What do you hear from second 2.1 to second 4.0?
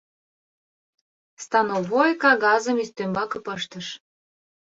кагазым ӱстембаке пыштыш.